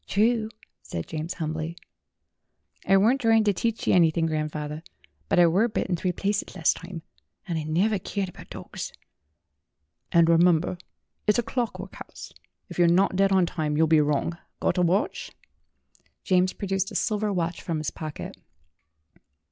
[0.07, 0.49] "True,"
[0.81, 1.77] said James humbly.
[2.87, 4.81] "I worn't tryin' ter teach yer anything, grandf awther,
[5.29, 7.03] but I were bit in three places lawst time,
[7.47, 8.91] and I never keered about dogs."
[10.11, 10.79] "And remember
[11.27, 12.33] it's a clockwork house.
[12.67, 14.39] If you're not dead on time, you'll be wrong.
[14.59, 15.29] Got a watch?"
[16.27, 18.35] 156 STORIES WITHOUT TEARS James produced a silver watch from his pocket.